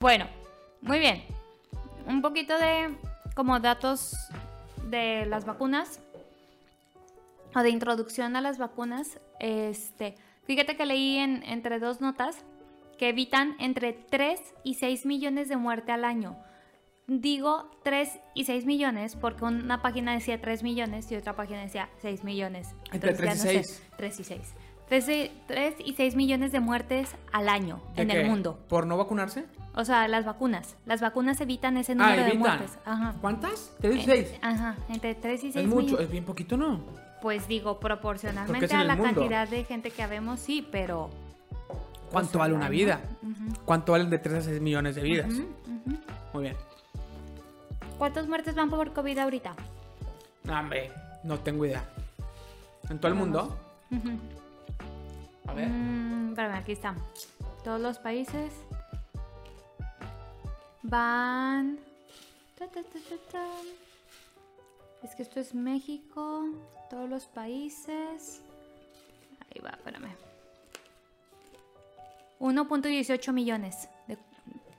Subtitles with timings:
[0.00, 0.24] Bueno,
[0.80, 1.22] muy bien.
[2.06, 2.96] Un poquito de
[3.34, 4.16] como datos
[4.88, 6.00] de las vacunas
[7.54, 9.20] o de introducción a las vacunas.
[9.40, 12.46] Este, fíjate que leí en, entre dos notas
[12.96, 16.34] que evitan entre 3 y 6 millones de muerte al año.
[17.06, 21.90] Digo 3 y 6 millones porque una página decía 3 millones y otra página decía
[22.00, 22.74] 6 millones.
[22.90, 23.82] Entre 3 y 6.
[23.98, 24.54] 3 y 6.
[25.46, 28.58] 3, y 6 millones de muertes al año en el mundo.
[28.68, 29.44] ¿Por no vacunarse?
[29.74, 30.76] O sea, las vacunas.
[30.84, 32.78] Las vacunas evitan ese número ah, de muertes.
[32.84, 33.14] Ajá.
[33.20, 33.72] ¿Cuántas?
[33.80, 34.38] ¿3 y 6?
[34.42, 36.80] Ajá, entre 3 y 6 Es mucho, es bien poquito, ¿no?
[37.22, 41.10] Pues digo, proporcionalmente a la cantidad de gente que habemos, sí, pero...
[42.10, 43.00] ¿Cuánto vale una vida?
[43.64, 45.32] ¿Cuánto valen de 3 a 6 millones de vidas?
[46.32, 46.56] Muy bien.
[47.98, 49.54] ¿Cuántas muertes van por COVID ahorita?
[50.44, 50.90] No, hombre,
[51.22, 51.84] no tengo idea.
[52.88, 53.56] ¿En todo el mundo?
[55.46, 55.68] A ver.
[55.68, 56.94] Mm, espérame, aquí está.
[57.62, 58.52] Todos los países
[60.82, 61.78] van...
[65.02, 66.44] Es que esto es México,
[66.90, 68.42] todos los países.
[69.48, 70.14] Ahí va, espérame.
[72.38, 73.88] 1.18 millones.
[74.06, 74.18] De,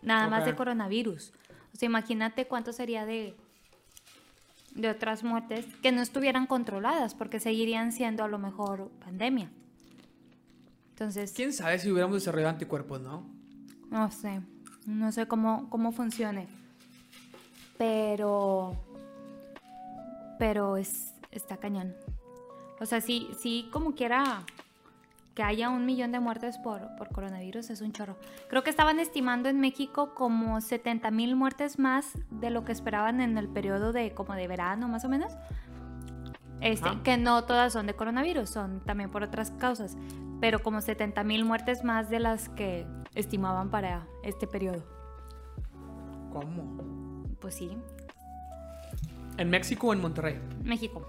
[0.02, 1.34] nada más de coronavirus.
[1.74, 3.36] O sea, imagínate cuánto sería de,
[4.76, 9.52] de otras muertes que no estuvieran controladas, porque seguirían siendo a lo mejor pandemia.
[10.90, 11.34] Entonces.
[11.34, 13.28] ¿Quién sabe si hubiéramos desarrollado anticuerpos, no?
[13.90, 14.42] No sé.
[14.86, 16.48] No sé cómo, cómo funcione.
[17.78, 18.76] Pero
[20.42, 21.94] pero es, está cañón.
[22.80, 24.44] O sea, sí, sí, como quiera
[25.36, 26.82] que haya un millón de muertes por,
[27.14, 28.18] coronavirus es un chorro.
[28.50, 33.22] Creo que estaban estimando en México como 70 mil muertes más de lo que esperaban
[33.22, 35.32] en el periodo de como de verano, más o menos.
[36.62, 39.98] Este, que no todas son de coronavirus, son también por otras causas,
[40.40, 44.84] pero como 70 mil muertes más de las que estimaban para este periodo.
[46.32, 47.26] ¿Cómo?
[47.40, 47.76] Pues sí,
[49.38, 50.40] ¿En México o en Monterrey?
[50.64, 51.08] México.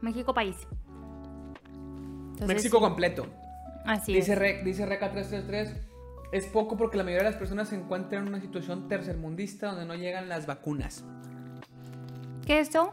[0.00, 0.56] México país.
[2.46, 3.26] México completo.
[3.84, 4.64] Así dice es.
[4.64, 5.86] dice Reca 333.
[6.32, 9.84] Es poco porque la mayoría de las personas se encuentran en una situación tercermundista donde
[9.84, 11.04] no llegan las vacunas.
[12.46, 12.92] ¿Qué esto?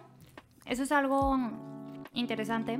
[0.66, 1.38] Eso es algo
[2.14, 2.80] interesante.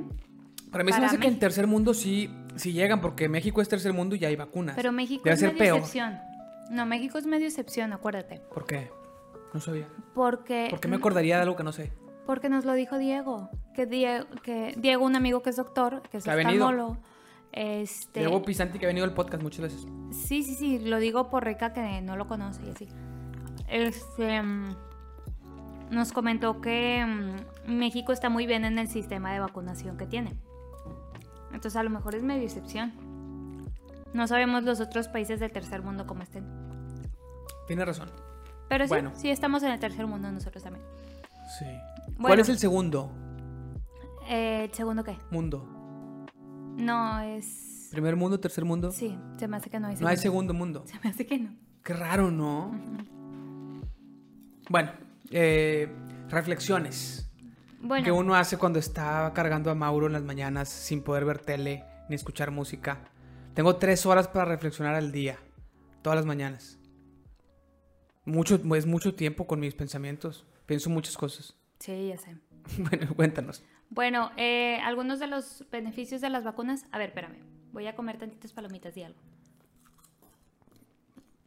[0.70, 3.68] Para mí se me hace que en tercer mundo sí, sí llegan, porque México es
[3.68, 4.74] tercer mundo y ya hay vacunas.
[4.74, 6.18] Pero México es medio excepción.
[6.70, 8.40] No, México es medio excepción, acuérdate.
[8.52, 8.90] ¿Por qué?
[9.52, 9.86] No sabía.
[10.14, 10.68] Porque...
[10.70, 11.92] ¿Por qué me acordaría de algo que no sé?
[12.24, 13.50] Porque nos lo dijo Diego.
[13.74, 16.96] Que Diego, que Diego un amigo que es doctor, que es oftalmólogo.
[17.52, 18.20] Este...
[18.20, 19.86] Diego Pisanti que ha venido al podcast muchas veces.
[20.10, 20.78] Sí, sí, sí.
[20.78, 22.88] Lo digo por Reca que no lo conoce y así.
[23.68, 24.40] Este...
[24.40, 24.74] Mm,
[25.90, 30.36] nos comentó que mm, México está muy bien en el sistema de vacunación que tiene.
[31.52, 32.92] Entonces a lo mejor es medio excepción.
[34.14, 36.44] No sabemos los otros países del tercer mundo cómo estén.
[37.66, 38.10] Tiene razón.
[38.68, 40.84] Pero sí, sí estamos en el tercer mundo nosotros también.
[41.58, 41.66] Sí.
[42.20, 43.10] ¿Cuál es el segundo?
[44.28, 45.16] Eh, ¿El segundo qué?
[45.30, 45.66] Mundo.
[46.76, 47.88] No, es...
[47.90, 48.90] ¿Primer mundo, tercer mundo?
[48.90, 50.04] Sí, se me hace que no hay segundo.
[50.04, 50.82] No hay segundo mundo.
[50.86, 51.54] Se me hace que no.
[51.84, 52.72] Qué raro, ¿no?
[54.70, 54.92] Bueno,
[55.30, 55.94] eh,
[56.28, 57.30] reflexiones.
[57.82, 58.04] Bueno.
[58.04, 61.84] Que uno hace cuando está cargando a Mauro en las mañanas sin poder ver tele
[62.08, 63.00] ni escuchar música.
[63.54, 65.38] Tengo tres horas para reflexionar al día,
[66.00, 66.78] todas las mañanas.
[68.24, 70.46] Mucho, es mucho tiempo con mis pensamientos.
[70.64, 71.56] Pienso muchas cosas.
[71.80, 72.36] Sí, ya sé.
[72.78, 73.64] bueno, cuéntanos.
[73.90, 76.86] Bueno, eh, algunos de los beneficios de las vacunas.
[76.92, 77.40] A ver, espérame.
[77.72, 79.18] Voy a comer tantitas palomitas y algo.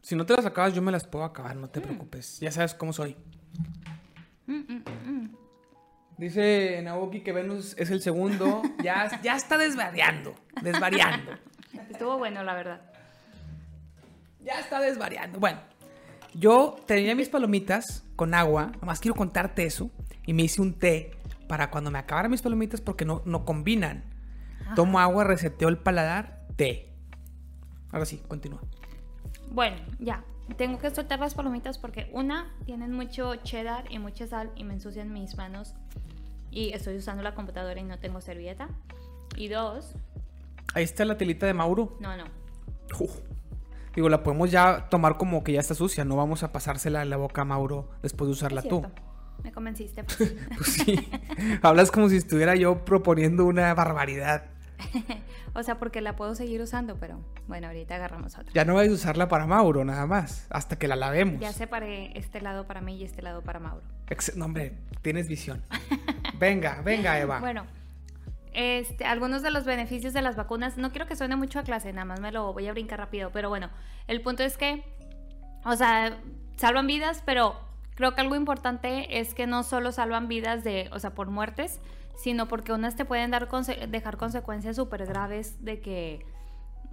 [0.01, 1.83] Si no te las acabas, yo me las puedo acabar, no te mm.
[1.83, 2.39] preocupes.
[2.41, 3.15] Ya sabes cómo soy.
[4.45, 5.37] Mm, mm,
[6.17, 8.61] Dice Naoki que Venus es el segundo.
[8.83, 10.33] ya, ya está desvariando.
[10.61, 11.31] Desvariando.
[11.89, 12.81] Estuvo bueno, la verdad.
[14.43, 15.39] Ya está desvariando.
[15.39, 15.59] Bueno,
[16.33, 19.89] yo tenía mis palomitas con agua, nomás quiero contarte eso,
[20.25, 21.11] y me hice un té
[21.47, 24.03] para cuando me acabaran mis palomitas porque no, no combinan.
[24.75, 26.91] Tomo agua, reseteo el paladar, té.
[27.91, 28.61] Ahora sí, continúa.
[29.51, 30.23] Bueno, ya.
[30.57, 34.73] Tengo que soltar las palomitas porque una, tienen mucho cheddar y mucha sal y me
[34.73, 35.73] ensucian mis manos.
[36.55, 38.69] Y estoy usando la computadora y no tengo servilleta.
[39.35, 39.93] Y dos...
[40.73, 41.97] Ahí está la telita de Mauro.
[41.99, 42.23] No, no.
[43.93, 47.09] Digo, la podemos ya tomar como que ya está sucia, no vamos a pasársela en
[47.09, 48.85] la boca a Mauro después de usarla tú.
[49.43, 50.05] Me convenciste.
[50.05, 50.33] Pues.
[50.57, 51.09] pues sí.
[51.61, 54.45] Hablas como si estuviera yo proponiendo una barbaridad.
[55.53, 58.53] o sea, porque la puedo seguir usando, pero bueno, ahorita agarramos otra.
[58.53, 61.41] Ya no vais a usarla para Mauro, nada más, hasta que la lavemos.
[61.41, 63.83] Ya separé este lado para mí y este lado para Mauro.
[64.37, 65.61] no, hombre, tienes visión.
[66.39, 67.39] venga, venga, Eva.
[67.39, 67.65] Bueno,
[68.53, 71.91] este, algunos de los beneficios de las vacunas, no quiero que suene mucho a clase,
[71.93, 73.69] nada más me lo voy a brincar rápido, pero bueno,
[74.07, 74.83] el punto es que
[75.65, 76.17] o sea,
[76.57, 77.55] salvan vidas, pero
[77.95, 81.79] creo que algo importante es que no solo salvan vidas de, o sea, por muertes,
[82.15, 83.49] sino porque unas te pueden dar
[83.89, 86.25] dejar consecuencias súper graves de que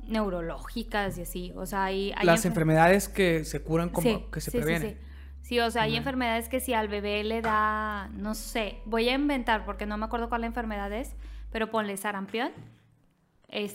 [0.04, 2.14] neurológicas y así, o sea, hay...
[2.22, 4.92] Las enfermedades que se curan como que se sí, previenen.
[4.92, 4.96] Sí,
[5.42, 5.60] sí.
[5.60, 9.64] o sea, hay enfermedades que si al bebé le da, no sé, voy a inventar
[9.64, 11.14] porque no me acuerdo cuál enfermedad es,
[11.50, 12.52] pero ponle sarampión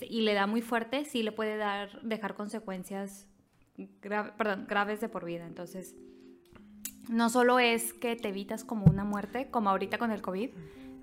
[0.10, 3.28] y le da muy fuerte, sí le puede dar, dejar consecuencias
[4.38, 5.46] perdón, graves de por vida.
[5.46, 5.96] Entonces,
[7.10, 10.50] no solo es que te evitas como una muerte, como ahorita con el COVID,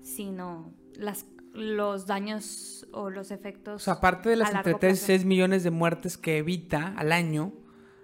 [0.01, 3.75] sino las, los daños o los efectos.
[3.75, 7.11] O sea, aparte de las entre 3 y 6 millones de muertes que evita al
[7.11, 7.53] año,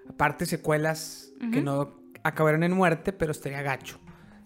[0.08, 4.00] aparte secuelas que no acabaron en muerte, pero estaría gacho.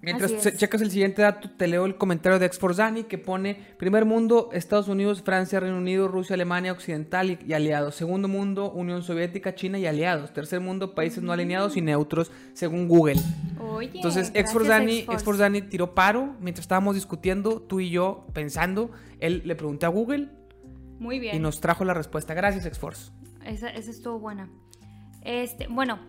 [0.06, 4.50] Mientras checas el siguiente dato, te leo el comentario de Exforzani que pone primer mundo,
[4.54, 7.96] Estados Unidos, Francia, Reino Unido, Rusia, Alemania, Occidental y, aliados.
[7.96, 10.32] Segundo mundo, Unión Soviética, China y aliados.
[10.32, 13.20] Tercer mundo, países no alineados y neutros, según Google.
[13.60, 18.92] Oye, Entonces, Exforzani, tiró paro mientras estábamos discutiendo, tú y yo, pensando.
[19.20, 20.30] Él le pregunté a Google.
[21.00, 21.36] Muy bien.
[21.36, 22.36] Y nos trajo la respuesta.
[22.36, 23.12] Gracias, Exforce.
[23.44, 24.50] Esa, esa estuvo buena.
[25.24, 26.00] Este, bueno,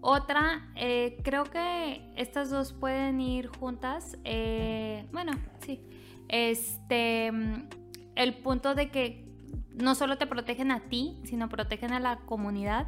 [0.00, 4.16] otra, eh, creo que estas dos pueden ir juntas.
[4.24, 5.32] Eh, bueno,
[5.64, 5.80] sí.
[6.28, 7.68] Este, mm,
[8.14, 9.26] el punto de que
[9.74, 12.86] no solo te protegen a ti, sino protegen a la comunidad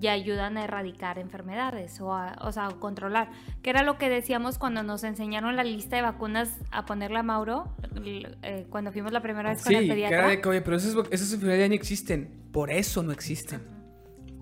[0.00, 3.30] y ayudan a erradicar enfermedades o a, o sea, a controlar.
[3.62, 7.22] Que era lo que decíamos cuando nos enseñaron la lista de vacunas a ponerle a
[7.22, 7.74] Mauro,
[8.04, 10.30] eh, cuando fuimos la primera vez con el pediatra.
[10.30, 12.48] Sí, pero esas, esas enfermedades ya no existen.
[12.52, 13.79] Por eso no existen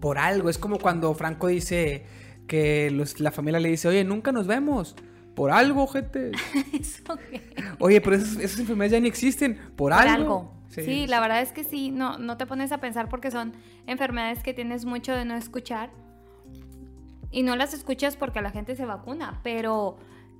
[0.00, 0.48] por algo.
[0.48, 2.04] Es como cuando Franco dice
[2.46, 4.96] que la familia le dice, oye, nunca nos vemos.
[5.34, 6.32] Por algo, gente.
[7.78, 9.56] Oye, pero esas, enfermedades ya ni existen.
[9.76, 10.52] Por, algo.
[10.68, 11.06] Sí.
[11.06, 13.52] la verdad es que sí, no, no te pones a pensar porque son
[13.86, 15.90] enfermedades que tienes mucho de no escuchar.
[17.30, 19.98] Y no las escuchas porque la gente se vacuna, pero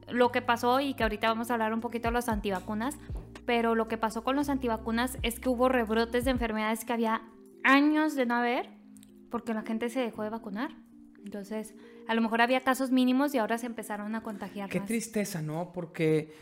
[0.08, 2.96] lo que pasó, y que ahorita vamos a hablar un poquito de los antivacunas,
[3.46, 7.22] pero lo que pasó con los antivacunas es que hubo rebrotes de enfermedades que había
[7.62, 8.77] años de no haber
[9.30, 10.70] porque la gente se dejó de vacunar.
[11.24, 11.74] Entonces,
[12.06, 14.70] a lo mejor había casos mínimos y ahora se empezaron a contagiar.
[14.70, 15.72] Qué tristeza, ¿no?
[15.72, 16.32] Porque,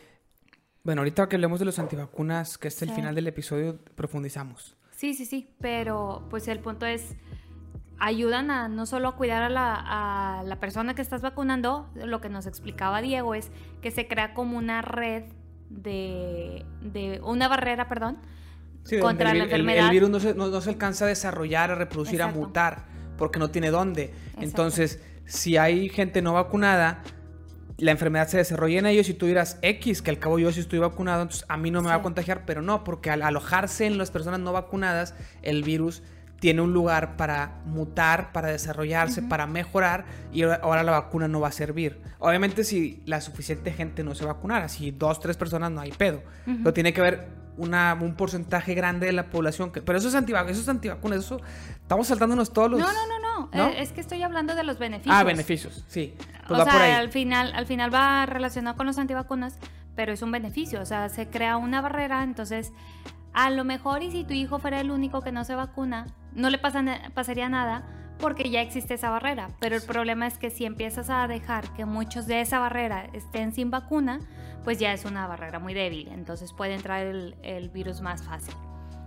[0.83, 4.75] bueno, ahorita que hablemos de los antivacunas, que es el final del episodio, profundizamos.
[4.91, 7.15] Sí, sí, sí, pero pues el punto es,
[7.99, 9.75] ayudan a no solo a cuidar a la,
[10.39, 13.51] a la persona que estás vacunando, lo que nos explicaba Diego es
[13.81, 15.25] que se crea como una red
[15.69, 18.17] de, de una barrera, perdón,
[19.01, 19.85] contra la enfermedad.
[19.85, 22.85] El, virus no se, no, se, alcanza a desarrollar, a reproducir, a mutar,
[23.17, 24.13] porque no tiene dónde.
[24.39, 27.03] Entonces, si hay gente no vacunada,
[27.77, 30.59] la enfermedad se desarrolla en ellos y tú dirás X, que al cabo yo sí
[30.59, 33.85] estoy vacunado, entonces a mí no me va a contagiar, pero no, porque al alojarse
[33.85, 35.13] en las personas no vacunadas,
[35.43, 36.01] el virus
[36.39, 41.47] tiene un lugar para mutar, para desarrollarse, para mejorar y ahora la vacuna no va
[41.49, 41.99] a servir.
[42.19, 46.21] Obviamente si la suficiente gente no se vacunara, si dos, tres personas no hay pedo,
[46.45, 49.71] pero tiene que haber una, un porcentaje grande de la población.
[49.71, 51.41] Que, pero eso es, antivacunas, eso es antivacunas, eso
[51.81, 52.79] estamos saltándonos todos los...
[52.79, 55.15] No, no, no, no, eh, es que estoy hablando de los beneficios.
[55.15, 56.15] Ah, beneficios, sí.
[56.47, 59.57] Pues o sea, Al, final, al final va relacionado con los antivacunas,
[59.95, 62.71] pero es un beneficio, o sea, se crea una barrera, entonces
[63.33, 66.49] a lo mejor y si tu hijo fuera el único que no se vacuna, no
[66.49, 66.83] le pasa,
[67.13, 67.83] pasaría nada
[68.19, 69.49] porque ya existe esa barrera.
[69.59, 73.53] Pero el problema es que si empiezas a dejar que muchos de esa barrera estén
[73.53, 74.19] sin vacuna,
[74.63, 76.09] pues ya es una barrera muy débil.
[76.09, 78.53] Entonces puede entrar el, virus más fácil.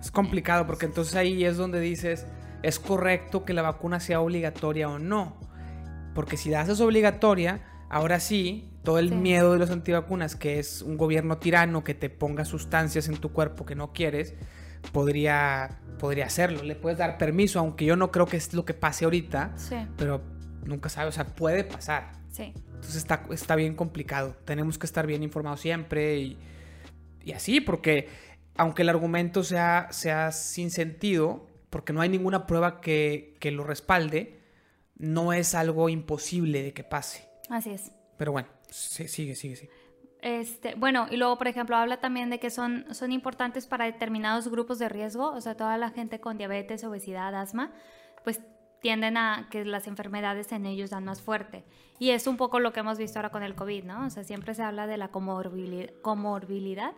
[0.00, 2.26] Es complicado porque entonces ahí es donde dices,
[2.62, 5.36] ¿es correcto que la vacuna sea obligatoria o no?
[6.14, 10.82] Porque si la haces obligatoria, ahora sí, todo el miedo de los antivacunas, que es
[10.82, 14.34] un gobierno tirano que te ponga sustancias en tu cuerpo que no quieres,
[14.92, 16.62] podría, podría hacerlo.
[16.62, 19.54] Le puedes dar permiso, aunque yo no creo que es lo que pase ahorita,
[19.96, 20.22] pero
[20.64, 22.12] nunca sabes, o sea, puede pasar.
[22.30, 22.52] Sí.
[22.74, 24.36] Entonces está, está bien complicado.
[24.44, 26.38] Tenemos que estar bien informados siempre y,
[27.22, 28.08] y así, porque
[28.56, 33.64] aunque el argumento sea, sea sin sentido, porque no hay ninguna prueba que, que lo
[33.64, 34.40] respalde,
[34.96, 37.26] no es algo imposible de que pase.
[37.48, 37.92] Así es.
[38.16, 39.70] Pero bueno, sigue, sigue, sigue.
[40.22, 44.48] Este, bueno, y luego, por ejemplo, habla también de que son, son importantes para determinados
[44.48, 47.72] grupos de riesgo, o sea, toda la gente con diabetes, obesidad, asma,
[48.22, 48.40] pues
[48.80, 51.64] tienden a que las enfermedades en ellos dan más fuerte.
[51.98, 54.06] Y es un poco lo que hemos visto ahora con el COVID, ¿no?
[54.06, 56.92] O sea, siempre se habla de la comorbilidad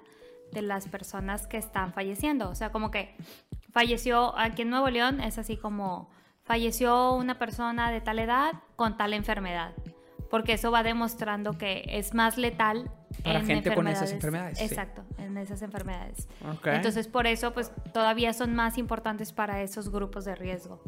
[0.53, 2.49] de las personas que están falleciendo.
[2.49, 3.17] O sea, como que
[3.73, 6.11] falleció aquí en Nuevo León, es así como
[6.45, 9.75] falleció una persona de tal edad con tal enfermedad
[10.33, 12.91] porque eso va demostrando que es más letal
[13.23, 14.61] para en gente con esas enfermedades.
[14.61, 16.29] Exacto, en esas enfermedades.
[16.65, 20.83] Entonces, por eso, pues todavía son más importantes para esos grupos de riesgo.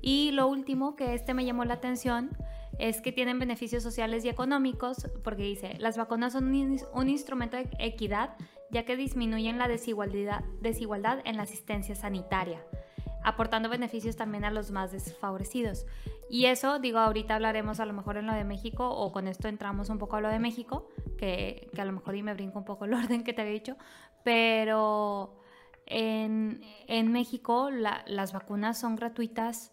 [0.00, 2.30] Y lo último, que este me llamó la atención,
[2.78, 6.48] es que tienen beneficios sociales y económicos, porque dice, las vacunas son
[6.92, 8.36] un, instrumento de equidad,
[8.70, 12.62] ya que disminuyen la desigualdad, desigualdad en la asistencia sanitaria,
[13.26, 15.84] aportando beneficios también a los más desfavorecidos.
[16.30, 19.48] Y eso, digo, ahorita hablaremos a lo mejor en lo de México, o con esto
[19.48, 22.64] entramos un poco a lo de México, que, a lo mejor y me brinco un
[22.64, 23.76] poco el orden que te había dicho,
[24.22, 25.40] pero
[25.86, 26.60] en,
[27.10, 29.72] México las vacunas son gratuitas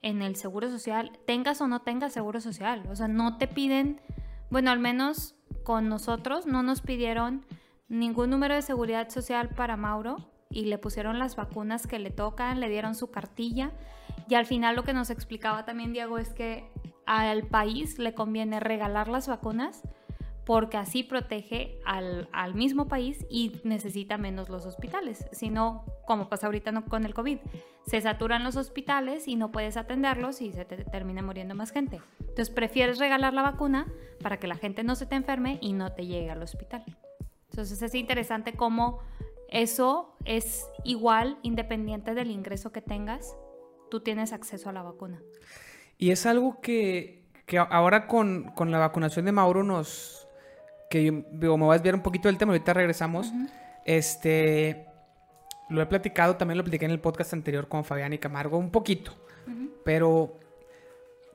[0.00, 2.84] en el Seguro Social, tengas o no tengas Seguro Social.
[2.90, 4.00] O sea, no te piden,
[4.48, 7.44] bueno, al menos con nosotros no nos pidieron
[7.86, 12.60] ningún número de seguridad social para Mauro y le pusieron las vacunas que le tocan,
[12.60, 13.72] le dieron su cartilla
[14.28, 16.70] y al final lo que nos explicaba también Diego es que
[17.06, 19.82] al país le conviene regalar las vacunas
[20.46, 25.26] porque así protege al, mismo país y necesita menos los hospitales.
[25.32, 27.38] Si no, como pasa ahorita con el COVID,
[27.86, 32.00] se saturan los hospitales y no puedes atenderlos y se te termina muriendo más gente.
[32.20, 33.86] Entonces prefieres regalar la vacuna
[34.22, 36.84] para que la gente no se te enferme y no te llegue al hospital.
[37.50, 39.00] Entonces es interesante cómo
[39.48, 43.36] eso es igual independiente del ingreso que tengas,
[43.90, 45.22] tú tienes acceso a la vacuna.
[45.98, 47.24] Y es algo que,
[47.70, 50.26] ahora con, con la vacunación de Mauro nos,
[50.90, 53.32] que digo, me voy a desviar un poquito del tema, ahorita regresamos.
[53.84, 54.86] Este,
[55.68, 58.70] lo he platicado, también lo platiqué en el podcast anterior con Fabián y Camargo, un
[58.70, 59.12] poquito.
[59.84, 60.38] Pero,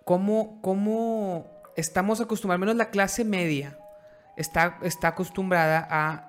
[0.04, 3.78] ¿cómo, ¿cómo estamos acostumbrados, menos la clase media,
[4.38, 6.29] está, está acostumbrada a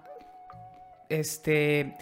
[1.10, 1.94] este,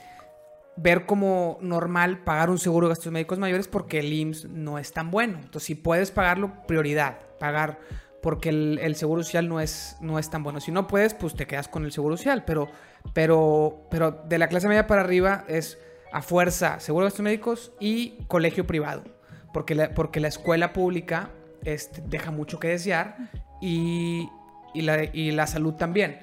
[0.76, 4.92] ver como normal pagar un seguro de gastos médicos mayores porque el IMSS no es
[4.92, 5.38] tan bueno.
[5.38, 7.80] Entonces, si puedes pagarlo, prioridad, pagar
[8.22, 10.60] porque el, seguro social no es, no es tan bueno.
[10.60, 12.68] Si no puedes, pues te quedas con el seguro social, pero,
[13.12, 15.78] pero, pero de la clase media para arriba es
[16.12, 19.04] a fuerza seguro de gastos médicos y colegio privado,
[19.52, 21.30] porque la, porque la escuela pública
[21.64, 23.16] este, deja mucho que desear
[23.60, 24.28] y,
[24.74, 26.18] y, la, y la salud también,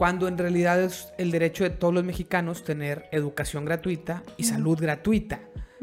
[0.00, 4.80] cuando en realidad es el derecho de todos los mexicanos tener educación gratuita y salud
[4.80, 5.40] gratuita,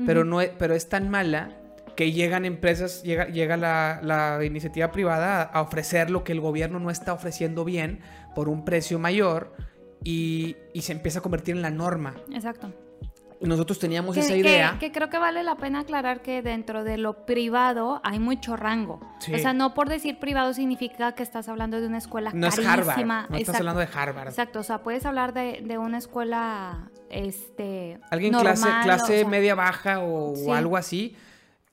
[0.08, 1.56] pero, no pero es tan mala
[1.96, 6.90] que llegan empresas, llega, llega la, iniciativa privada a, ofrecer lo que el gobierno no
[6.90, 8.00] está ofreciendo bien
[8.34, 9.54] por un precio mayor
[10.04, 12.16] y, se empieza a convertir en la norma.
[12.34, 12.74] Exacto.
[13.42, 14.78] Nosotros teníamos esa idea.
[14.80, 19.00] Que, creo que vale la pena aclarar que dentro de lo privado hay mucho rango.
[19.34, 22.82] O sea, no por decir privado significa que estás hablando de una escuela no carísima.
[22.82, 24.28] Es Harvard, no estás hablando de Harvard.
[24.30, 30.54] Exacto, o sea, puedes hablar de, una escuela este alguien clase clase media baja o,
[30.54, 31.16] algo así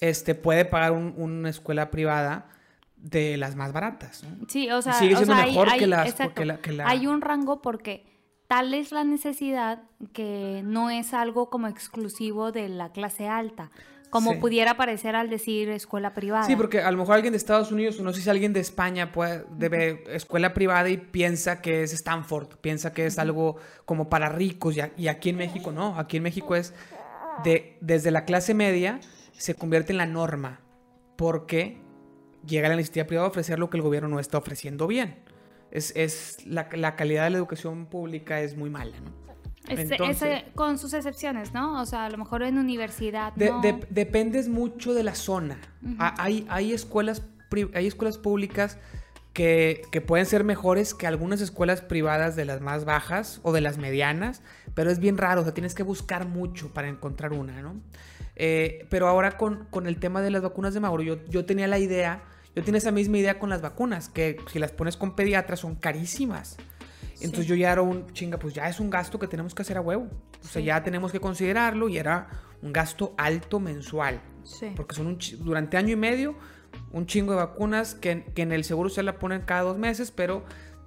[0.01, 2.47] este, puede pagar una escuela privada
[2.97, 4.25] de las más baratas.
[4.49, 6.15] Sí, o sea, sigue siendo mejor hay, que, las,
[6.85, 8.14] Hay un rango porque
[8.55, 9.83] tal es la necesidad
[10.13, 13.73] que no es algo como exclusivo de la clase alta.
[14.11, 16.45] Como pudiera parecer al decir escuela privada.
[16.45, 18.61] Sí, porque a lo mejor alguien de Estados Unidos, o no sé si alguien de
[18.61, 23.57] España puede, debe escuela privada y piensa que es Stanford, piensa que es algo
[23.87, 26.75] como para ricos, y, y aquí en México no, aquí en México es
[27.43, 29.01] de, desde la clase media
[29.33, 30.61] se convierte en la norma
[31.17, 31.79] porque
[32.47, 35.24] llega la iniciativa privada a ofrecer lo que el gobierno no está ofreciendo bien.
[35.75, 39.25] Es, es la, la, calidad de la educación pública es muy mala, ¿no?
[40.55, 41.81] con sus excepciones, ¿no?
[41.81, 43.33] O sea, a lo mejor en universidad.
[43.35, 45.59] dependes mucho de la zona.
[45.99, 47.23] hay, hay, escuelas,
[47.75, 48.79] hay escuelas públicas
[49.33, 53.61] que, que, pueden ser mejores que algunas escuelas privadas de las más bajas o de
[53.61, 54.43] las medianas,
[54.75, 57.81] pero es bien raro, o sea, tienes que buscar mucho para encontrar una, ¿no?
[58.37, 61.79] Eh, pero ahora con, el tema de las vacunas de Mauro, yo, yo tenía la
[61.79, 62.23] idea,
[62.55, 65.75] yo tenía esa misma idea con las vacunas, que si las pones con pediatras son
[65.75, 66.57] carísimas.
[67.21, 69.77] Entonces yo ya era un chinga, pues ya es un gasto que tenemos que hacer
[69.77, 70.09] a huevo.
[70.43, 72.29] O sea, ya tenemos que considerarlo y era
[72.63, 74.21] un gasto alto mensual.
[74.77, 76.37] Porque son un, durante año y medio
[76.93, 80.11] un chingo de vacunas que, que en el seguro se la ponen cada dos meses,
[80.11, 80.45] pero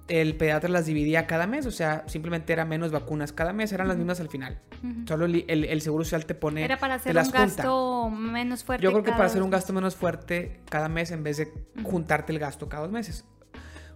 [0.08, 3.88] el pediatra las dividía cada mes, o sea, simplemente era menos vacunas cada mes, eran
[3.88, 4.58] las mismas al final.
[5.06, 6.64] Solo el, seguro social te pone.
[6.64, 8.82] Era para hacer un gasto menos fuerte.
[8.82, 12.32] Yo creo que para hacer un gasto menos fuerte cada mes en vez de juntarte
[12.32, 13.24] el gasto cada dos meses.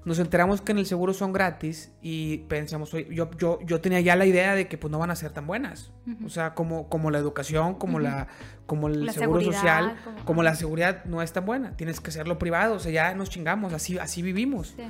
[0.04, 4.16] Nos enteramos que en el seguro son gratis y pensamos, yo, yo, yo tenía ya
[4.16, 5.92] la idea de que pues no van a ser tan buenas.
[6.26, 8.26] O sea, como, como la educación, como, la,
[8.66, 10.42] como el seguro social, como...
[10.42, 11.76] la seguridad no es tan buena.
[11.76, 14.74] Tienes que hacerlo privado, o sea, ya nos chingamos, así, así vivimos.
[14.76, 14.82] Sí.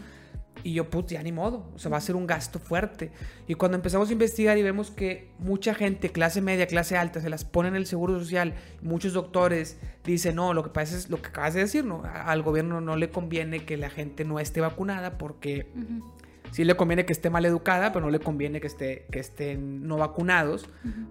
[0.65, 3.11] Y yo, putz, ya ni modo, o sea, va a ser un gasto fuerte.
[3.49, 7.31] Y cuando empezamos a investigar y vemos que mucha gente, clase media, clase alta, se
[7.31, 11.21] las pone en el seguro social, muchos doctores dicen, no, lo que pasa es lo
[11.21, 12.03] que acabas de decir, ¿no?
[12.05, 15.67] Al gobierno no le conviene que la gente no esté vacunada porque,
[16.53, 19.87] sí le conviene que esté mal educada, pero no le conviene que, esté, que estén
[19.89, 20.69] no vacunados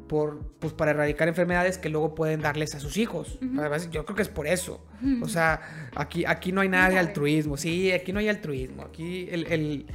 [0.07, 3.39] por, pues, para erradicar enfermedades que luego pueden darles a sus hijos.
[3.91, 4.86] yo creo que es por eso.
[5.21, 7.57] O sea, aquí, aquí no hay nada de altruismo.
[7.57, 8.83] Sí, aquí no hay altruismo.
[8.83, 9.88] Aquí el,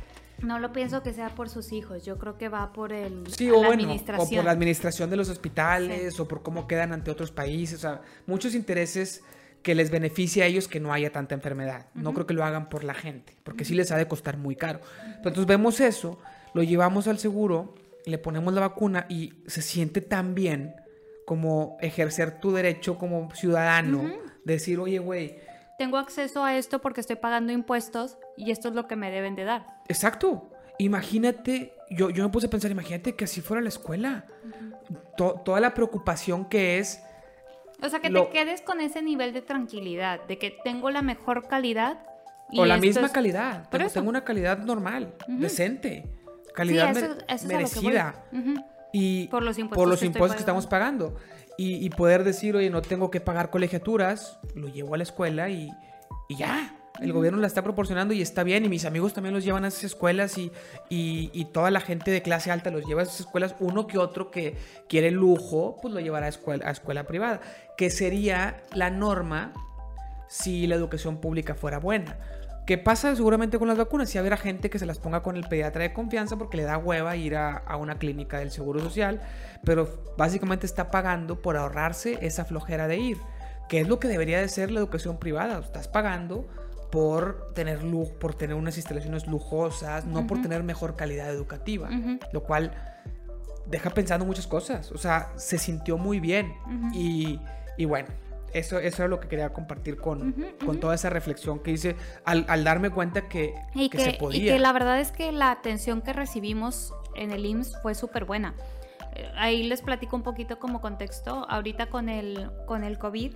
[0.42, 3.50] No lo pienso que sea por sus hijos, yo creo que va por el sí,
[3.50, 7.30] o, bueno, o por la administración de los hospitales o por cómo quedan ante otros
[7.30, 9.22] países, o sea, muchos intereses
[9.66, 11.86] que les beneficie a ellos que no haya tanta enfermedad.
[11.92, 14.54] No creo que lo hagan por la gente, porque sí les ha de costar muy
[14.54, 14.78] caro.
[15.16, 16.20] Entonces vemos eso,
[16.54, 20.76] lo llevamos al seguro, le ponemos la vacuna y se siente tan bien
[21.26, 24.08] como ejercer tu derecho como ciudadano,
[24.44, 25.36] decir, oye, güey.
[25.80, 29.34] Tengo acceso a esto porque estoy pagando impuestos y esto es lo que me deben
[29.34, 29.66] de dar.
[29.88, 30.48] Exacto.
[30.78, 34.26] Imagínate, yo, yo me puse a pensar, imagínate que así fuera la escuela.
[35.16, 37.00] toda la preocupación que es
[37.82, 41.46] o sea, que te quedes con ese nivel de tranquilidad, de que tengo la mejor
[41.46, 41.98] calidad.
[42.52, 43.68] o la misma calidad.
[43.70, 46.04] Pero tengo una calidad normal, decente.
[46.54, 46.94] Calidad
[47.46, 48.24] merecida.
[48.92, 51.16] Y por los impuestos, que, estamos pagando.
[51.58, 55.70] Y, poder decir, oye, no tengo que pagar colegiaturas, lo llevo a la escuela y,
[56.28, 56.75] y ya.
[57.00, 58.64] El gobierno la está proporcionando y está bien.
[58.64, 60.52] Y mis amigos también los llevan a esas escuelas y,
[60.88, 63.54] y, toda la gente de clase alta los lleva a esas escuelas.
[63.60, 64.56] Uno que otro que
[64.88, 67.40] quiere lujo, pues lo llevará a escuela, a escuela privada.
[67.76, 69.52] Que sería la norma
[70.28, 72.16] si la educación pública fuera buena.
[72.66, 74.10] ¿Qué pasa seguramente con las vacunas?
[74.10, 76.78] Si habrá gente que se las ponga con el pediatra de confianza porque le da
[76.78, 79.20] hueva ir a, a, una clínica del Seguro Social,
[79.64, 79.88] pero
[80.18, 83.18] básicamente está pagando por ahorrarse esa flojera de ir,
[83.68, 85.60] que es lo que debería de ser la educación privada.
[85.60, 86.48] Estás pagando
[86.96, 91.90] por tener luz, por tener unas instalaciones lujosas, no por tener mejor calidad educativa,
[92.32, 92.72] lo cual
[93.66, 94.90] deja pensando muchas cosas.
[94.92, 96.54] O sea, se sintió muy bien
[96.94, 97.38] y,
[97.76, 98.08] y, bueno.
[98.54, 100.34] Eso, eso era lo que quería compartir con,
[100.64, 103.52] con toda esa reflexión que hice al, al darme cuenta que,
[103.90, 104.40] que, se podía.
[104.40, 108.24] Y que la verdad es que la atención que recibimos en el IMSS fue súper
[108.24, 108.54] buena.
[109.14, 111.44] Eh, ahí les platico un poquito como contexto.
[111.50, 113.34] Ahorita con el, con el COVID,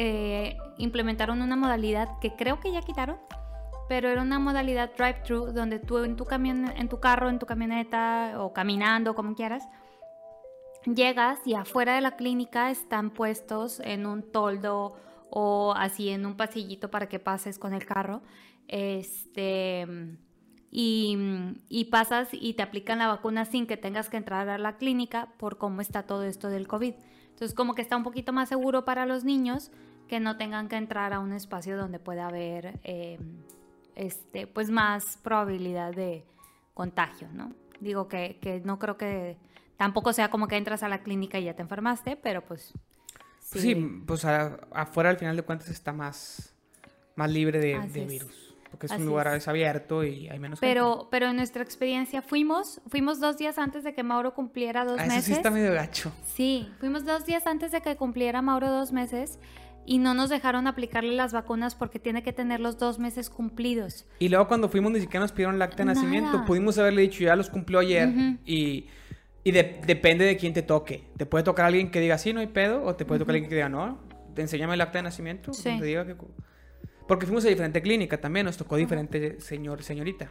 [0.00, 3.18] eh, implementaron una modalidad que creo que ya quitaron,
[3.88, 7.46] pero era una modalidad drive-thru donde tú en tu, camión, en tu carro, en tu
[7.46, 9.68] camioneta o caminando, como quieras,
[10.84, 14.96] llegas y afuera de la clínica están puestos en un toldo
[15.30, 18.22] o así en un pasillito para que pases con el carro.
[18.68, 19.84] Este,
[20.70, 25.32] y, pasas y te aplican la vacuna sin que tengas que entrar a la clínica
[25.38, 26.94] por cómo está todo esto del COVID.
[27.38, 29.70] Entonces como que está un poquito más seguro para los niños
[30.08, 33.20] que no tengan que entrar a un espacio donde pueda haber em,
[33.94, 36.24] este, pues más probabilidad de
[36.74, 37.52] contagio, ¿no?
[37.78, 39.36] Digo que, no creo que
[39.76, 42.72] tampoco sea como que entras a la clínica y ya te enfermaste, pero pues...
[43.38, 46.52] Sí, pues afuera al final de cuentas está más,
[47.14, 48.47] más libre de, virus.
[48.70, 53.20] Porque es un lugar abierto y hay menos pero, Pero en nuestra experiencia fuimos, fuimos
[53.20, 55.12] dos días antes de que Mauro cumpliera dos meses.
[55.12, 56.12] Ah, eso sí está medio gacho.
[56.26, 59.38] Sí, fuimos dos días antes de que cumpliera Mauro dos meses
[59.86, 64.06] y no nos dejaron aplicarle las vacunas porque tiene que tener los dos meses cumplidos.
[64.18, 66.44] Y luego cuando fuimos ni siquiera nos pidieron el acta de nacimiento.
[66.44, 68.08] Pudimos haberle dicho, ya los cumplió ayer
[68.44, 68.86] y...
[69.44, 71.04] Y depende de quién te toque.
[71.16, 73.48] Te puede tocar alguien que diga sí, no hay pedo, o te puede tocar alguien
[73.48, 73.98] que diga no,
[74.34, 75.54] te enseñame el acta de nacimiento.
[75.54, 75.78] Sí.
[75.78, 76.16] Te diga que
[77.08, 80.30] porque fuimos a diferente clínica también, nos tocó diferente señor, señorita.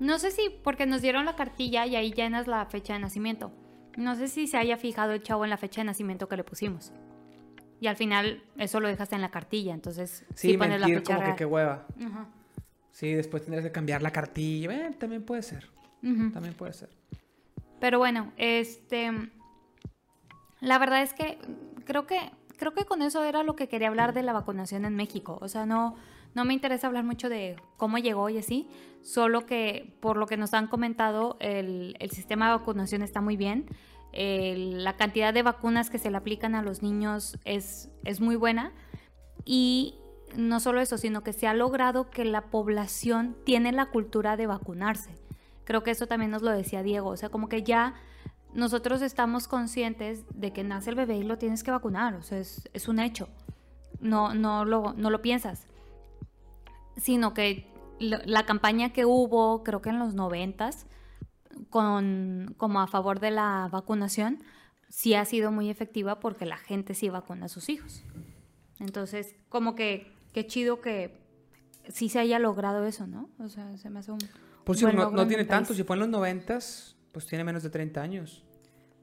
[0.00, 3.52] No sé si, porque nos dieron la cartilla y ahí llenas la fecha de nacimiento.
[3.96, 6.44] No sé si se haya fijado el chavo en la fecha de nacimiento que le
[6.44, 6.92] pusimos.
[7.80, 11.26] Y al final eso lo dejaste en la cartilla, entonces sí, pones la fecha como
[11.26, 11.86] que qué hueva.
[12.92, 14.72] Sí, después tendrías que cambiar la cartilla.
[14.72, 15.70] Eh, también puede ser.
[16.00, 16.88] También puede ser.
[17.78, 19.12] Pero bueno, este...
[20.60, 21.38] La verdad es que
[21.84, 22.18] creo que
[22.60, 25.38] creo que con eso era lo que quería hablar de la vacunación en México.
[25.40, 25.96] O sea, no,
[26.34, 28.68] no me interesa hablar mucho de cómo llegó y así,
[29.00, 33.66] solo que por lo que nos han comentado, el, sistema de vacunación está muy bien.
[34.12, 38.72] la cantidad de vacunas que se le aplican a los niños es, es muy buena.
[39.46, 39.94] Y
[40.36, 44.46] no solo eso, sino que se ha logrado que la población tiene la cultura de
[44.46, 45.14] vacunarse.
[45.64, 47.08] Creo que eso también nos lo decía Diego.
[47.08, 47.94] O sea, como que ya
[48.54, 52.38] nosotros estamos conscientes de que nace el bebé y lo tienes que vacunar, o sea,
[52.38, 53.28] es, un hecho.
[54.00, 55.66] No, no, lo, no lo piensas.
[56.96, 57.66] Sino que
[57.98, 60.86] la campaña que hubo, creo que en los noventas,
[61.68, 64.42] con, como a favor de la vacunación,
[64.88, 68.02] sí ha sido muy efectiva porque la gente sí vacuna a sus hijos.
[68.78, 71.20] Entonces, como que qué chido que
[71.88, 73.28] sí se haya logrado eso, ¿no?
[73.38, 74.18] O sea, se me hace un...
[74.64, 78.00] Pues no, no tiene tanto, si fue en los noventas, pues tiene menos de 30
[78.00, 78.44] años.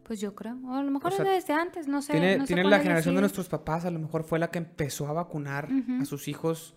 [0.04, 0.58] Pues yo creo.
[0.66, 2.14] O a lo mejor es desde antes, no sé.
[2.14, 5.14] Tiene, tiene la generación de nuestros papás, a lo mejor fue la que empezó a
[5.14, 5.68] vacunar
[6.00, 6.76] a sus hijos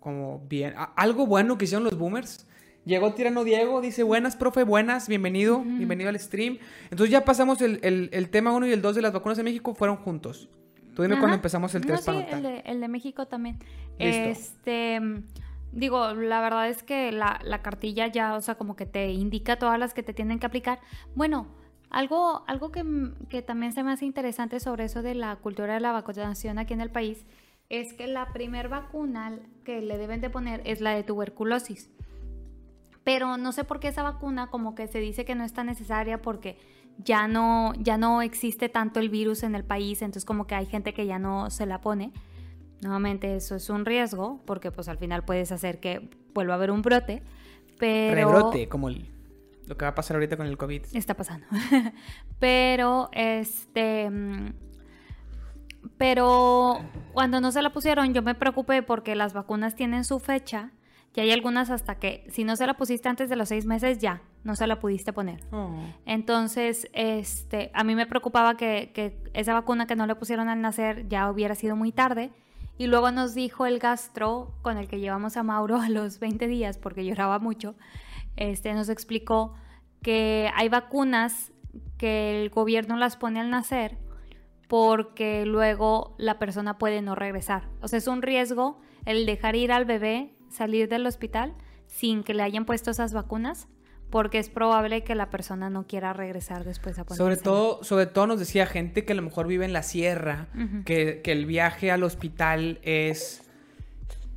[0.00, 0.74] como bien.
[0.96, 2.46] algo bueno que hicieron los boomers.
[2.84, 6.58] Llegó Tirano Diego, dice buenas, profe, buenas, bienvenido, bienvenido al stream.
[6.84, 9.96] Entonces ya pasamos el, tema 1 y el 2 de las vacunas de México, fueron
[9.96, 10.48] juntos.
[10.94, 13.58] Tú dime cuando empezamos el 3 para el de, México también.
[13.98, 15.00] Este,
[15.72, 19.56] digo, la verdad es que la, la, cartilla ya, o sea, como que te indica
[19.56, 20.80] todas las que te tienen que aplicar.
[21.14, 21.48] Bueno,
[21.90, 22.84] algo, algo que,
[23.28, 26.74] que también se me hace interesante sobre eso de la cultura de la vacunación aquí
[26.74, 27.24] en el país
[27.68, 31.90] es que la primer vacuna que le deben de poner es la de tuberculosis.
[33.04, 35.66] Pero no sé por qué esa vacuna como que se dice que no es tan
[35.66, 36.58] necesaria porque
[36.98, 40.66] ya no, ya no existe tanto el virus en el país, entonces como que hay
[40.66, 42.12] gente que ya no se la pone.
[42.80, 46.70] Nuevamente eso es un riesgo porque pues al final puedes hacer que vuelva a haber
[46.70, 47.22] un brote,
[47.78, 48.32] pero...
[48.32, 50.82] Rebrote, como lo que va a pasar ahorita con el COVID.
[50.94, 51.46] Está pasando.
[52.38, 54.52] pero este mm,
[55.96, 56.78] pero
[57.12, 60.72] cuando no se la pusieron, yo me preocupé porque las vacunas tienen su fecha
[61.18, 63.98] y hay algunas hasta que si no se la pusiste antes de los seis meses,
[63.98, 65.40] ya, no se la pudiste poner.
[65.50, 65.74] Oh.
[66.06, 70.60] Entonces, este, a mí me preocupaba que, que, esa vacuna que no le pusieron al
[70.60, 72.30] nacer ya hubiera sido muy tarde.
[72.78, 76.46] Y luego nos dijo el gastro con el que llevamos a Mauro a los 20
[76.46, 77.74] días, porque lloraba mucho,
[78.36, 79.54] este, nos explicó
[80.02, 81.52] que hay vacunas
[81.98, 83.98] que el gobierno las pone al nacer
[84.68, 87.68] porque luego la persona puede no regresar.
[87.80, 91.54] O sea, es un riesgo el dejar ir al bebé, salir del hospital
[91.86, 93.66] sin que le hayan puesto esas vacunas,
[94.10, 97.22] porque es probable que la persona no quiera regresar después a ponerse.
[97.22, 100.48] Sobre todo, sobre todo nos decía gente que a lo mejor vive en la sierra,
[100.84, 103.42] que, que el viaje al hospital es,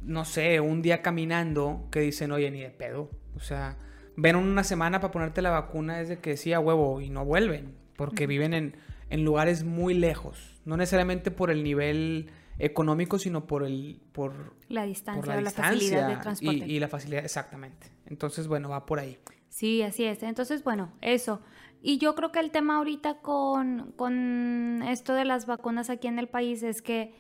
[0.02, 3.10] no sé, un día caminando, que dicen, oye, ni de pedo.
[3.36, 3.78] O sea,
[4.16, 7.26] ven una semana para ponerte la vacuna es de que sí a huevo y no
[7.26, 8.76] vuelven, porque viven en
[9.12, 14.84] en lugares muy lejos, no necesariamente por el nivel económico, sino por el por la
[14.86, 17.92] distancia, la, facilidad de transporte y, la facilidad exactamente.
[18.06, 19.20] Entonces, bueno, va por ahí.
[19.52, 20.24] Sí, así es.
[20.24, 21.42] Entonces, bueno, eso.
[21.84, 26.20] Y yo creo que el tema ahorita con, con esto de las vacunas aquí en
[26.20, 27.14] el país es que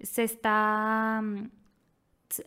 [0.00, 1.22] se está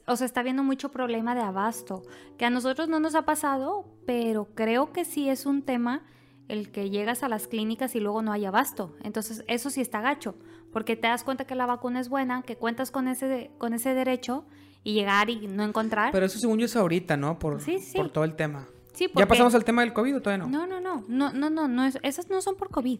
[0.06, 2.04] o sea, está viendo mucho problema de abasto,
[2.38, 6.04] que a nosotros no nos ha pasado, pero creo que sí es un tema
[6.48, 8.96] el que llegas a las clínicas y luego no hay abasto.
[9.04, 10.36] Entonces, eso sí está gacho,
[10.72, 13.94] porque te das cuenta que la vacuna es buena, que cuentas con ese, con ese
[13.94, 14.46] derecho
[14.84, 16.12] y llegar y no encontrar.
[16.12, 17.40] Pero eso según yo es ahorita, ¿no?
[17.40, 17.60] Por,
[17.96, 18.68] por todo el tema.
[18.94, 20.50] Sí, ¿Ya pasamos al tema del COVID o todavía no?
[20.50, 23.00] No, no, no, no, no, no, no esas no son por COVID.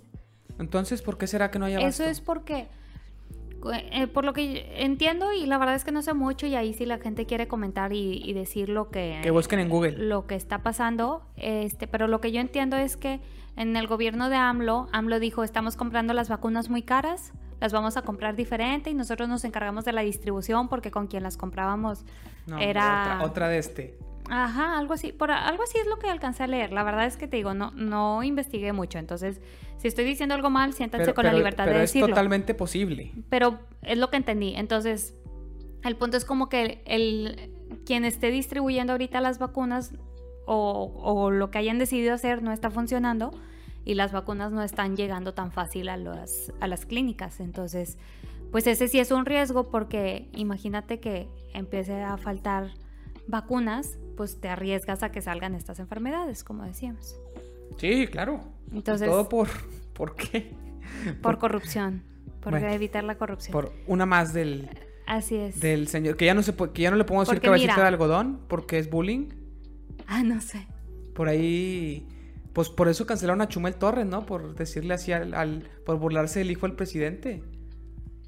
[0.60, 2.04] Entonces, ¿por qué será que no hay abasto?
[2.04, 2.68] Eso es porque
[3.74, 6.74] eh, por lo que entiendo y la verdad es que no sé mucho y ahí
[6.74, 10.34] si la gente quiere comentar y, decir lo que que busquen en Google lo que
[10.34, 13.20] está pasando este pero lo que yo entiendo es que
[13.58, 17.98] en el gobierno de AMLO AMLO dijo estamos comprando las vacunas muy caras las vamos
[17.98, 22.04] a comprar diferente y nosotros nos encargamos de la distribución porque con quien las comprábamos
[22.60, 23.98] era otra, otra de este
[24.34, 25.12] Ajá, algo así.
[25.12, 26.72] Por, algo así es lo que alcancé a leer.
[26.72, 28.98] La verdad es que te digo, no, no investigué mucho.
[28.98, 29.42] Entonces,
[29.76, 32.08] si estoy diciendo algo mal, siéntanse con la libertad de decirlo.
[32.08, 33.12] Es totalmente posible.
[33.30, 34.54] Pero es lo que entendí.
[34.56, 35.18] Entonces,
[35.84, 37.52] el punto es como que el,
[37.86, 39.96] quien esté distribuyendo ahorita las vacunas
[40.46, 43.32] o, o, lo que hayan decidido hacer no está funcionando
[43.84, 47.42] y las vacunas no están llegando tan fácil a, las, a las clínicas.
[47.42, 47.98] Entonces,
[48.50, 52.72] pues ese sí es un riesgo porque imagínate que empiece a faltar
[53.28, 57.20] vacunas pues te arriesgas a que salgan estas enfermedades, como decíamos.
[57.78, 58.44] Sí, claro.
[58.72, 59.48] Entonces, todo por
[59.94, 60.54] ¿por qué?
[61.22, 62.04] Por, corrupción,
[62.42, 63.52] por evitar la corrupción.
[63.52, 64.70] Por una más del
[65.08, 65.60] Así es.
[65.60, 68.42] Del señor que ya no se que ya no le podemos decir cabecita de algodón
[68.48, 69.30] porque es bullying.
[70.08, 70.68] Ah, no sé.
[71.14, 72.08] Por ahí
[72.54, 74.26] pues por eso cancelaron a Chumel Torres, ¿no?
[74.26, 77.44] Por decirle así al por burlarse del hijo del presidente.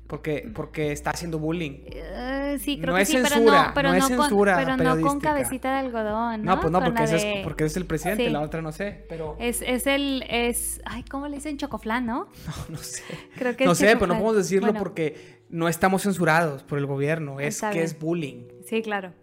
[0.08, 1.80] Porque, porque está haciendo bullying.
[1.86, 5.80] Eh, sí, creo que sí, pero no, pero no, con, pero no con cabecita de
[5.80, 6.44] algodón.
[6.44, 9.36] No, no pues no, porque, es, porque es el presidente, la otra no sé, pero...
[9.40, 11.58] Es, es el, es, ay, ¿cómo le dicen?
[11.58, 12.28] Chocoflán, ¿no?
[12.48, 13.04] No, no sé.
[13.38, 17.40] Creo que No sé, pero no podemos decirlo porque no estamos censurados por el gobierno,
[17.40, 18.48] es que es bullying.
[18.66, 19.14] Sí, claro.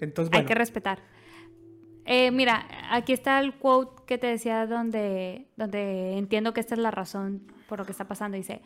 [0.00, 0.40] Entonces, bueno.
[0.40, 1.00] Hay que respetar.
[2.06, 6.80] Eh, mira, aquí está el quote que te decía donde, donde entiendo que esta es
[6.80, 8.36] la razón por lo que está pasando.
[8.36, 8.62] Dice,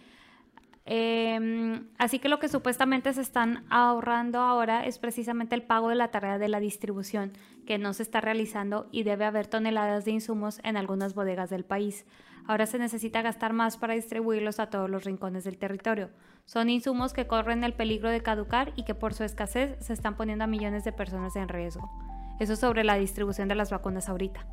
[0.87, 5.94] Em, así que lo que supuestamente se están ahorrando ahora es precisamente el pago de
[5.94, 7.33] la tarea de la distribución,
[7.66, 11.64] que no se está realizando y debe haber toneladas de insumos en algunas bodegas del
[11.64, 12.05] país.
[12.47, 16.11] Ahora se necesita gastar más para distribuirlos a todos los rincones del territorio.
[16.44, 20.16] Son insumos que corren el peligro de caducar y que por su escasez se están
[20.16, 21.90] poniendo a millones de personas en riesgo.
[22.38, 24.47] Eso sobre la distribución de las vacunas ahorita.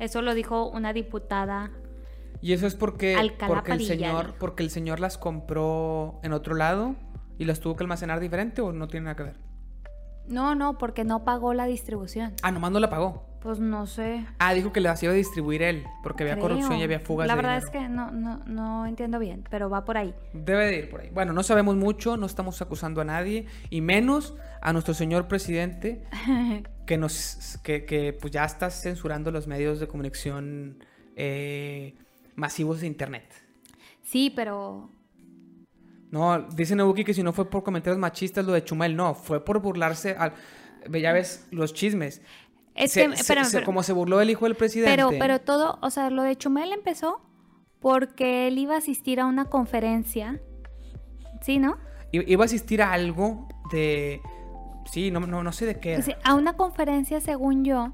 [0.00, 1.70] Eso lo dijo una diputada
[2.40, 6.96] y eso es porque, porque el señor, porque el señor las compró en otro lado
[7.38, 9.36] y las tuvo que almacenar diferente o no tiene nada que ver.
[10.26, 12.34] No, no, porque no pagó la distribución.
[12.42, 13.26] Ah, nomás no la pagó.
[13.40, 14.26] Pues no sé.
[14.38, 17.34] Ah, dijo que las iba a distribuir él, porque había corrupción y había fugas La
[17.34, 20.14] verdad es que no, no, no entiendo bien, pero va por ahí.
[20.34, 21.10] Debe de ir por ahí.
[21.10, 26.04] Bueno, no sabemos mucho, no estamos acusando a nadie, y menos a nuestro señor presidente,
[26.86, 30.84] que nos, que, que, pues ya está censurando los medios de comunicación
[31.16, 31.96] eh,
[32.40, 33.32] masivos de internet.
[34.02, 34.90] Sí, pero
[36.10, 39.44] No, dice Nebuki que si no fue por comentarios machistas lo de Chumel, no, fue
[39.44, 40.32] por burlarse al...
[40.90, 42.22] Ya ves los chismes.
[42.74, 44.90] es Se- que, se- espérame, se- pero- como se burló el hijo del presidente.
[44.90, 47.20] Pero, pero todo, o sea, lo de Chumel empezó
[47.78, 50.40] porque él iba a asistir a una conferencia.
[51.42, 51.76] ¿Sí, no?
[52.12, 54.20] I- Iba a asistir a algo de...
[54.90, 56.04] Sí, no, no, no sé de qué era.
[56.24, 57.92] A una conferencia, según yo,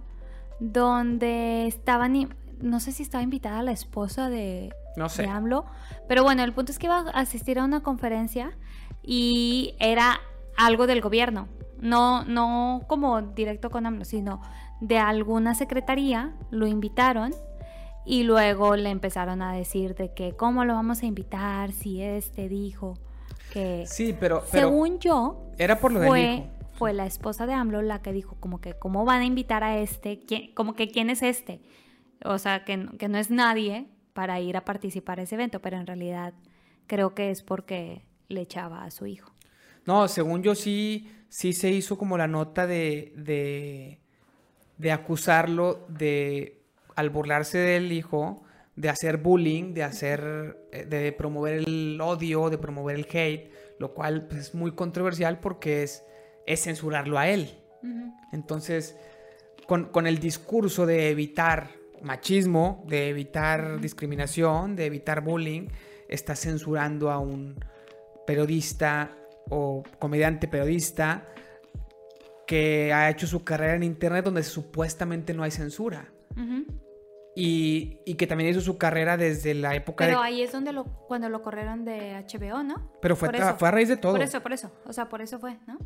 [0.61, 5.23] donde estaban, no sé si estaba invitada la esposa de, No sé.
[5.23, 5.67] de AMLO,
[6.09, 8.57] pero bueno, el punto es que iba a asistir a una conferencia
[9.03, 10.21] y era
[10.57, 11.49] algo del gobierno,
[11.81, 14.41] no, no como directo con AMLO, sino
[14.81, 17.35] de alguna secretaría, lo invitaron
[18.05, 22.49] y luego le empezaron a decir de que cómo lo vamos a invitar si este
[22.49, 22.95] dijo
[23.53, 26.47] que Sí, pero, pero según yo era por lo del fue, hijo.
[26.75, 29.79] fue la esposa de AMLO la que dijo como que cómo van a invitar a
[29.79, 31.61] este, ¿Quién- como que quién es este,
[32.25, 35.61] o sea que, no- que no es nadie para ir a participar a ese evento,
[35.61, 36.35] pero en realidad
[36.87, 39.33] creo que es porque le echaba a su hijo.
[39.85, 44.01] No, según yo sí, sí se hizo como la nota de, de,
[44.79, 46.63] de acusarlo de,
[46.97, 48.43] al burlarse del hijo,
[48.75, 53.95] de hacer bullying, de hacer, eh, de promover el odio, de promover el hate, lo
[53.95, 56.03] cual pues, es muy controversial porque es,
[56.47, 57.59] es censurarlo a él.
[58.33, 58.97] Entonces,
[59.67, 61.71] con, con el discurso de evitar
[62.03, 65.69] machismo, de evitar discriminación, de evitar bullying,
[66.09, 67.57] está censurando a un
[68.27, 69.11] periodista
[69.51, 71.29] o comediante periodista
[72.47, 76.13] que ha hecho su carrera en internet donde supuestamente no hay censura.
[77.39, 80.25] Y, y que también hizo su carrera desde la época Pero de...
[80.25, 82.91] ahí es donde lo, cuando lo corrieron de HBO, ¿no?
[83.03, 84.13] Pero fue, a- fue a raíz de todo.
[84.13, 84.71] Por eso, por eso.
[84.87, 85.77] O sea, por eso fue, ¿no?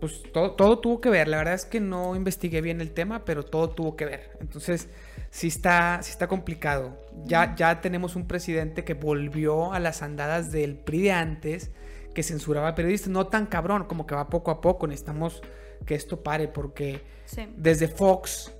[0.00, 1.28] Pues todo, todo tuvo que ver.
[1.28, 4.38] La verdad es que no investigué bien el tema, pero todo tuvo que ver.
[4.40, 4.88] Entonces,
[5.34, 6.96] sí está, sí está complicado.
[7.24, 11.70] Ya, ya tenemos un presidente que volvió a las andadas del PRI de antes,
[12.14, 13.08] que censuraba a periodistas.
[13.10, 14.86] No tan cabrón, como que va poco a poco.
[14.86, 15.42] Necesitamos
[15.86, 17.48] que esto pare, porque Sí.
[17.56, 18.52] desde Fox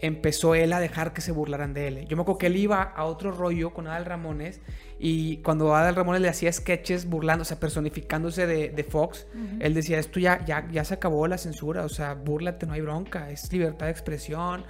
[0.00, 2.06] empezó él a dejar que se burlaran de él.
[2.08, 4.60] Yo me acuerdo que él iba a otro rollo con Adal Ramones
[4.98, 9.26] y cuando Adal Ramones le hacía sketches burlando, o sea, personificándose de, de Fox,
[9.60, 12.80] él decía, esto ya, ya, ya se acabó la censura, o sea, búrlate, no hay
[12.82, 14.64] bronca, es libertad de expresión.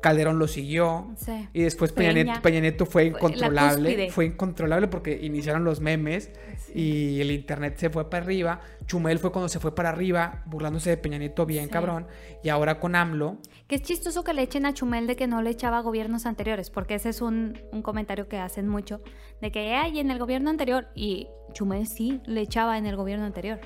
[0.00, 1.08] Calderón lo siguió.
[1.16, 1.48] Sí.
[1.52, 2.24] Y después Peña Peña.
[2.24, 4.10] Nieto, Peña Nieto fue Fue la incontrolable.
[4.10, 6.30] Fue incontrolable porque iniciaron los memes
[6.74, 8.60] y el internet se fue para arriba.
[8.86, 11.70] Chumel fue cuando se fue para arriba, burlándose de Peña Nieto bien Sí.
[11.70, 12.06] cabrón.
[12.42, 15.42] Y ahora con AMLO, Que es chistoso que le echen a Chumel de que no
[15.42, 19.02] le echaba a gobiernos anteriores, porque ese es un, un comentario que hacen mucho,
[19.42, 23.26] de que hay en el gobierno anterior, y Chumel sí le echaba en el gobierno
[23.26, 23.60] anterior.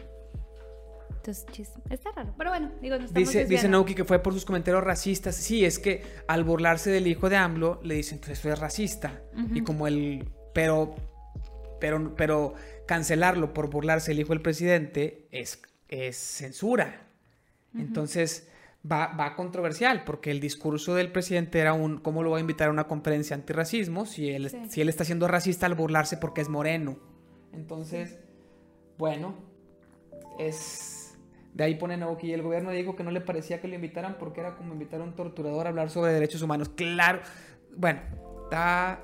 [1.25, 2.35] Entonces, chis- está raro.
[2.37, 3.69] Pero bueno, digo, no estamos Dice, dice.
[3.69, 5.37] Nauki que fue por sus comentarios racistas.
[5.37, 9.21] Sí, es que al burlarse del hijo de AMLO le dicen que eso es racista.
[9.55, 10.29] Y como el.
[10.53, 10.95] Pero.
[11.81, 12.55] Pero, pero
[12.87, 17.07] cancelarlo por burlarse del hijo del presidente es, es censura.
[17.77, 18.49] Entonces
[18.89, 22.69] va, va controversial porque el discurso del presidente era un ¿cómo lo voy a invitar
[22.69, 24.59] a una conferencia antirracismo si él, Sí.
[24.69, 26.99] si él está siendo racista al burlarse porque es moreno?
[27.53, 28.17] Entonces,
[28.99, 29.35] bueno,
[30.39, 31.02] es...
[31.53, 34.17] De ahí pone Nauki y el gobierno dijo que no le parecía que lo invitaran
[34.19, 36.71] porque era como invitar a un torturador a hablar sobre derechos humanos.
[36.71, 37.21] Claro,
[37.77, 38.01] bueno,
[38.45, 39.01] está...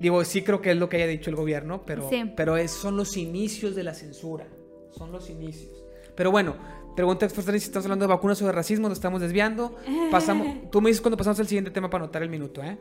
[0.00, 2.32] Digo, sí creo que es lo que haya dicho el gobierno, pero, Sí.
[2.36, 4.46] pero es, son los inicios de la censura.
[4.90, 5.84] Son los inicios.
[6.14, 6.54] Pero bueno,
[6.96, 9.76] pregunta expresa si estamos hablando de vacunas o de racismo, nos estamos desviando.
[10.10, 12.76] Pasamos, tú me dices cuando pasamos al siguiente tema para anotar el minuto, ¿eh?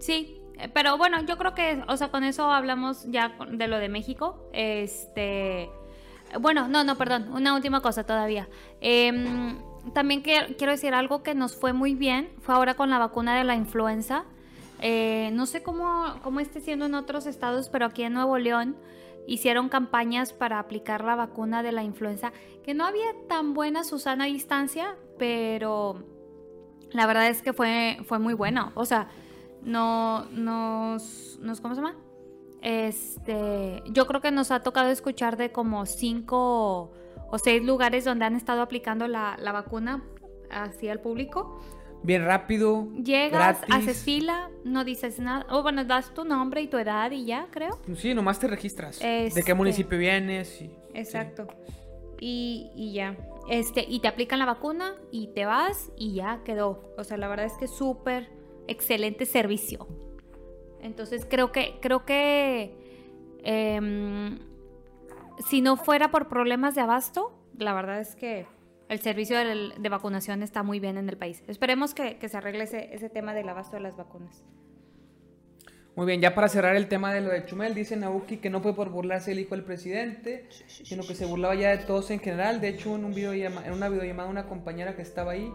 [0.00, 3.78] Sí, eh, pero bueno, yo creo que, o sea, con eso hablamos ya de lo
[3.78, 4.48] de México.
[4.52, 5.68] Este,
[6.40, 8.48] bueno, no, no, perdón, una última cosa todavía.
[8.80, 9.56] Em,
[9.92, 13.44] también quiero decir algo que nos fue muy bien, fue ahora con la vacuna de
[13.44, 14.24] la influenza.
[14.80, 18.76] Eh, no sé cómo, cómo esté siendo en otros estados, pero aquí en Nuevo León
[19.26, 22.32] hicieron campañas para aplicar la vacuna de la influenza,
[22.64, 26.04] que no había tan buena Susana distancia, pero
[26.90, 28.72] la verdad es que fue, fue muy bueno.
[28.74, 29.08] O sea,
[29.62, 31.96] no, nos, nos, ¿cómo se llama?
[32.62, 36.92] Este, yo creo que nos ha tocado escuchar de como cinco
[37.30, 40.04] o seis lugares donde han estado aplicando la, la vacuna
[40.50, 41.60] hacia el público.
[42.02, 42.88] Bien rápido.
[43.02, 43.74] Llegas, gratis.
[43.74, 45.46] haces fila, no dices nada.
[45.50, 47.80] O bueno, das tu nombre y tu edad y ya, creo.
[47.96, 48.98] Sí, nomás te registras.
[49.00, 50.60] ¿De Este- qué municipio vienes?
[50.62, 51.48] Y- Exacto.
[52.20, 53.16] y, y, ya.
[53.48, 56.94] Este, y te aplican la vacuna y te vas y ya quedó.
[56.96, 58.28] O sea, la verdad es que súper
[58.68, 59.88] excelente servicio.
[60.82, 62.74] Entonces creo que, creo que
[63.42, 64.38] em,
[65.46, 68.46] si no fuera por problemas de abasto, la verdad es que
[68.88, 71.42] el servicio de, vacunación está muy bien en el país.
[71.48, 74.44] Esperemos que, se arregle ese, ese tema del abasto de las vacunas.
[75.96, 78.60] Muy bien, ya para cerrar el tema de lo de Chumel, dice Nauki que no
[78.60, 82.20] fue por burlarse el hijo del presidente, sino que se burlaba ya de todos en
[82.20, 82.60] general.
[82.60, 85.50] De hecho, en, un video en una videollamada una compañera que estaba ahí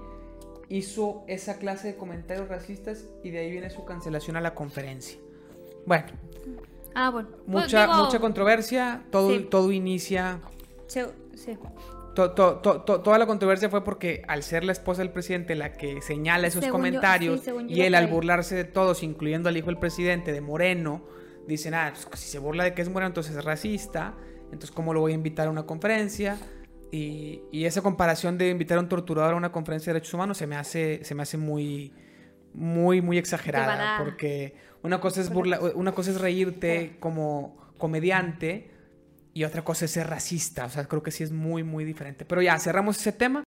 [0.71, 5.19] hizo esa clase de comentarios racistas y de ahí viene su cancelación a la conferencia.
[5.85, 6.07] Bueno.
[6.95, 7.29] Ah, bueno.
[7.29, 10.39] Pues mucha, mucha controversia, todo, todo inicia...
[10.87, 11.01] sí
[12.13, 16.67] toda la controversia fue porque al ser la esposa del presidente la que señala esos
[16.67, 21.03] comentarios y él al burlarse de todos, incluyendo al hijo del presidente, de Moreno,
[21.47, 24.13] dicen, ah, pues, si se burla de que es Moreno, entonces es racista,
[24.45, 26.37] entonces ¿cómo lo voy a invitar a una conferencia?
[26.91, 30.47] Y, esa comparación de invitar a un torturador a una conferencia de derechos humanos se
[30.47, 31.93] me hace, se me hace muy,
[32.53, 38.71] muy, muy exagerada, porque una cosa es burla, una cosa es reírte como comediante
[39.33, 40.65] y otra cosa es ser racista.
[40.65, 42.25] O sea, creo que sí es muy, muy diferente.
[42.25, 43.39] Pero ya, cerramos ese tema.